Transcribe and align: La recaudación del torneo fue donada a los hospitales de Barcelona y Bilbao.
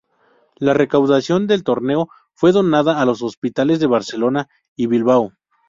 La 0.57 0.73
recaudación 0.73 1.45
del 1.45 1.63
torneo 1.63 2.09
fue 2.33 2.51
donada 2.53 2.99
a 3.03 3.05
los 3.05 3.21
hospitales 3.21 3.79
de 3.79 3.85
Barcelona 3.85 4.49
y 4.75 4.87
Bilbao. 4.87 5.33